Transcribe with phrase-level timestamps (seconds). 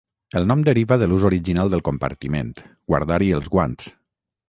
[0.39, 2.53] El nom deriva de l'ús original del compartiment:
[2.93, 3.97] guardar-hi els guants.